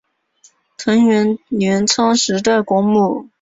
[0.79, 3.29] 藤原镰仓时代国母。